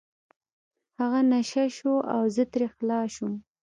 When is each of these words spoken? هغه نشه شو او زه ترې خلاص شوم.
هغه 0.99 1.19
نشه 1.31 1.65
شو 1.77 1.93
او 2.13 2.21
زه 2.35 2.43
ترې 2.51 2.67
خلاص 2.75 3.07
شوم. 3.15 3.33